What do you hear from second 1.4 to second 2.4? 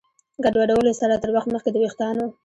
مخکې د ویښتانو